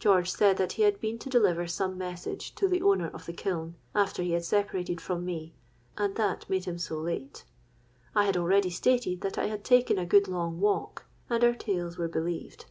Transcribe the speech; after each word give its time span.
George 0.00 0.32
said 0.32 0.56
that 0.56 0.72
he 0.72 0.82
had 0.82 1.00
been 1.00 1.16
to 1.16 1.30
deliver 1.30 1.68
some 1.68 1.96
message 1.96 2.56
to 2.56 2.66
the 2.66 2.82
owner 2.82 3.08
of 3.10 3.24
the 3.24 3.32
kiln, 3.32 3.76
after 3.94 4.20
he 4.24 4.32
had 4.32 4.44
separated 4.44 5.00
from 5.00 5.24
me; 5.24 5.54
and 5.96 6.16
that 6.16 6.50
made 6.50 6.64
him 6.64 6.76
so 6.76 6.98
late. 6.98 7.44
I 8.16 8.24
had 8.24 8.36
already 8.36 8.70
stated 8.70 9.20
that 9.20 9.38
I 9.38 9.46
had 9.46 9.62
taken 9.62 9.96
a 9.96 10.06
good 10.06 10.26
long 10.26 10.58
walk, 10.58 11.04
and 11.30 11.44
our 11.44 11.54
tales 11.54 11.96
were 11.96 12.08
believed. 12.08 12.64